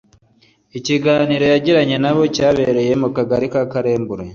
[0.77, 4.25] Ikiganiro yagiranye na bo cyabereye mu kagari ka Karembure